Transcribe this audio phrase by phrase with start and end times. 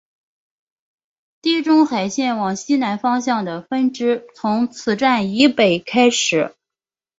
[1.43, 6.55] 地中海线往西南方向的分支从此站以北开始。